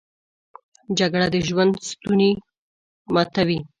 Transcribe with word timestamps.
جګړه 0.99 1.27
د 1.33 1.35
ژوند 1.47 1.73
ستونی 1.89 2.31
ماتوي 3.13 3.59